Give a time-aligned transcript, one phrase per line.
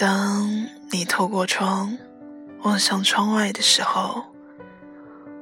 [0.00, 1.98] 当你透过窗
[2.62, 4.24] 望向窗外的时候，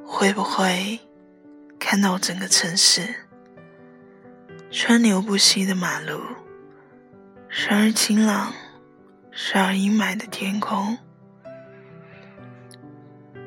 [0.05, 0.99] 会不会
[1.79, 3.15] 看到整个城市？
[4.73, 6.21] 川流不息的马路，
[7.49, 8.53] 时而晴朗，
[9.31, 10.99] 时而阴霾的天空。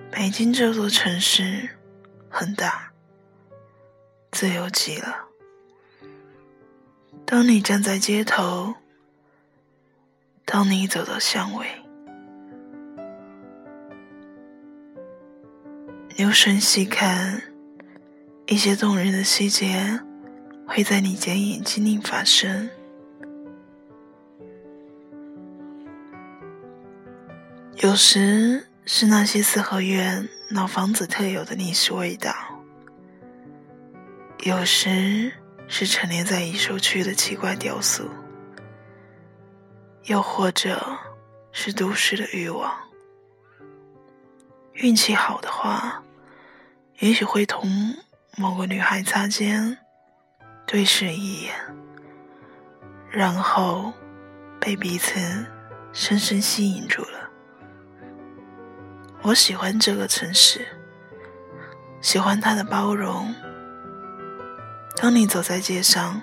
[0.09, 1.71] 北京这座城市
[2.29, 2.93] 很大，
[4.31, 5.25] 自由极了。
[7.25, 8.75] 当你站在街头。
[10.53, 11.65] 当你走到巷尾，
[16.17, 17.41] 留神细看，
[18.47, 20.01] 一些动人的细节
[20.67, 22.69] 会在你间眼睛里发生。
[27.77, 32.35] 有时是那些四合院老房子特有的历史味道，
[34.43, 35.31] 有时
[35.69, 38.03] 是陈列在一手区的奇怪雕塑。
[40.05, 40.97] 又或者
[41.51, 42.73] 是都市的欲望，
[44.73, 46.01] 运气好的话，
[46.99, 47.69] 也许会同
[48.35, 49.77] 某个女孩擦肩，
[50.65, 51.53] 对视一眼，
[53.11, 53.93] 然后
[54.59, 55.19] 被彼此
[55.93, 57.29] 深深吸引住了。
[59.21, 60.65] 我喜欢这个城市，
[62.01, 63.33] 喜欢它的包容。
[64.97, 66.19] 当你走在街上，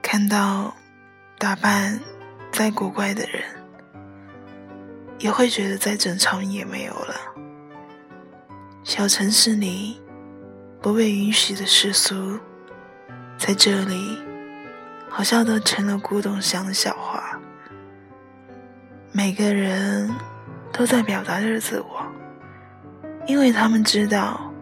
[0.00, 0.76] 看到
[1.36, 2.00] 打扮。
[2.52, 3.42] 再古怪的人，
[5.18, 7.14] 也会觉得再正常也没有了。
[8.84, 10.00] 小城市里
[10.80, 12.38] 不被允许的世俗，
[13.38, 14.18] 在这里
[15.08, 17.40] 好像都成了古董箱的笑话。
[19.12, 20.14] 每个人
[20.72, 22.06] 都在表达着自我，
[23.26, 24.52] 因为他们知道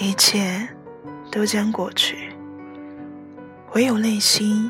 [0.00, 0.68] 一切
[1.30, 2.32] 都将过去，
[3.74, 4.68] 唯有内心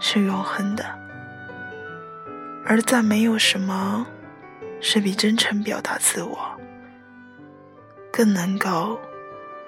[0.00, 1.01] 是永恒的。
[2.64, 4.06] 而再没有什么
[4.80, 6.38] 是比真诚表达自我
[8.12, 8.98] 更能够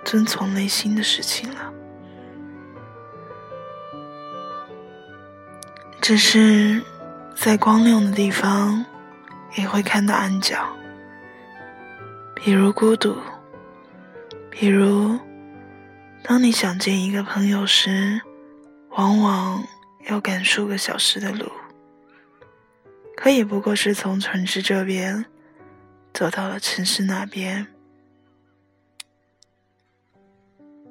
[0.04, 1.72] 遵从内心的事情了。
[6.00, 6.82] 只是
[7.34, 8.84] 在光亮的地方，
[9.56, 10.68] 也会看到暗角，
[12.34, 13.16] 比如孤独，
[14.50, 15.18] 比如
[16.22, 18.20] 当你想见一个朋友时，
[18.90, 19.64] 往往
[20.08, 21.50] 要赶数个小时的路。
[23.24, 25.24] 可也不过是从城市这边
[26.12, 27.66] 走到了城市那边。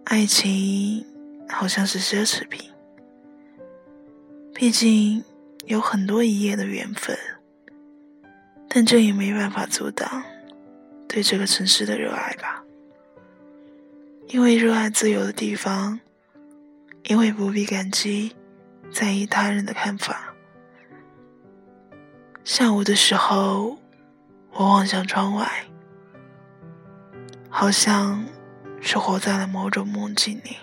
[0.05, 1.05] 爱情
[1.47, 2.71] 好像是奢侈品，
[4.51, 5.23] 毕竟
[5.65, 7.15] 有很多一夜的缘分，
[8.67, 10.23] 但这也没办法阻挡
[11.07, 12.63] 对这个城市的热爱吧。
[14.29, 15.99] 因为热爱自由的地方，
[17.03, 18.35] 因为不必感激
[18.91, 20.32] 在意他人的看法。
[22.45, 23.77] 下午的时候，
[24.51, 25.65] 我望向窗外，
[27.49, 28.25] 好像
[28.81, 30.57] 是活在了某种梦境里。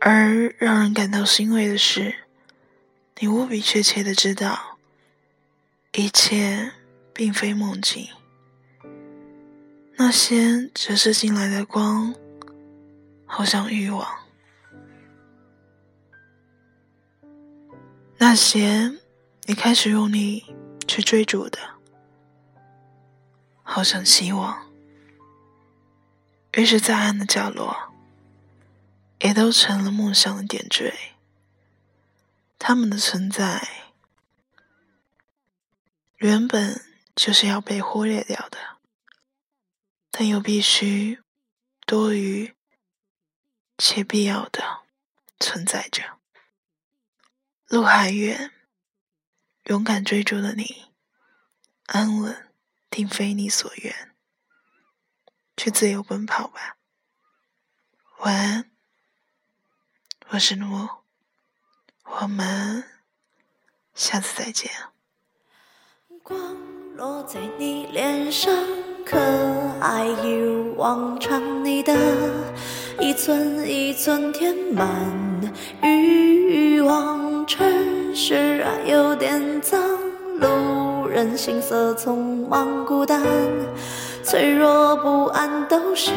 [0.00, 2.14] 而让人感到欣慰的是，
[3.18, 4.78] 你无比确切的知道，
[5.92, 6.72] 一切
[7.12, 8.08] 并非梦境。
[9.96, 12.14] 那些折射进来的光，
[13.26, 14.23] 好像欲望。
[18.26, 18.90] 那些
[19.42, 20.46] 你开始用力
[20.88, 21.58] 去追逐的，
[23.62, 24.72] 好像希望，
[26.52, 27.92] 于是在暗的角落，
[29.20, 30.94] 也都成了梦想的点缀。
[32.58, 33.92] 他们的存在，
[36.16, 36.80] 原本
[37.14, 38.56] 就是要被忽略掉的，
[40.10, 41.22] 但又必须
[41.84, 42.54] 多余
[43.76, 44.84] 且必要的
[45.38, 46.02] 存在着。
[47.74, 48.52] 路还远，
[49.64, 50.92] 勇敢追逐的你，
[51.86, 52.52] 安稳
[52.88, 54.14] 定非你所愿，
[55.56, 56.76] 去自由奔跑吧。
[58.18, 58.70] 晚安，
[60.28, 61.02] 我是诺，
[62.04, 62.84] 我们
[63.92, 64.70] 下次再见。
[66.22, 66.56] 光
[66.94, 68.54] 落在你脸上，
[69.04, 69.18] 可
[69.80, 71.92] 爱一如往常，你的
[73.00, 74.86] 一寸一寸填满
[75.82, 77.33] 欲望。
[77.46, 79.78] 城市啊，有点脏，
[80.40, 83.22] 路人行色匆忙，孤单、
[84.22, 86.10] 脆弱、不安都是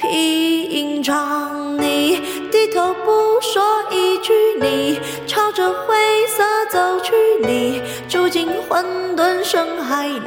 [0.00, 1.76] 平常。
[1.78, 2.20] 你
[2.50, 5.94] 低头不说一句，你朝着灰
[6.26, 7.12] 色走去，
[7.46, 8.84] 你住进混
[9.16, 10.20] 沌深海里，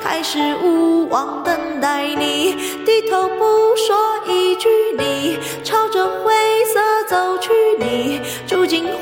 [0.00, 2.06] 开始无望等待。
[2.14, 2.54] 你
[2.86, 3.96] 低头不说
[4.26, 5.38] 一句，你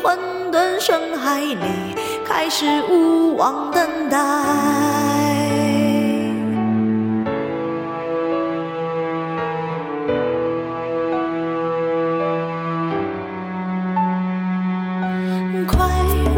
[0.03, 0.19] 混
[0.51, 1.57] 沌深海里，
[2.25, 4.17] 开始无望等待。
[15.69, 15.87] 快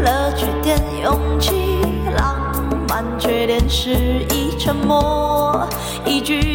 [0.03, 1.79] 乐缺点勇气
[2.17, 2.35] 浪
[2.89, 3.89] 漫，缺点是
[4.29, 5.67] 一沉默，
[6.05, 6.52] 一句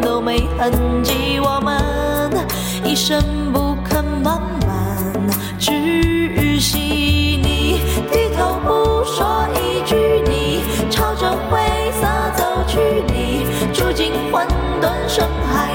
[0.00, 0.72] 都没痕
[1.02, 2.30] 迹，我们
[2.84, 3.22] 一生
[3.52, 5.12] 不肯慢慢
[5.58, 6.78] 窒息。
[7.42, 7.80] 你
[8.12, 11.58] 低头不说一句，你朝着灰
[11.92, 14.46] 色走去，你住进混
[14.80, 15.72] 沌深海